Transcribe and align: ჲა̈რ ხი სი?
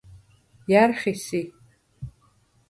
ჲა̈რ 0.69 0.91
ხი 0.99 1.13
სი? 1.25 1.41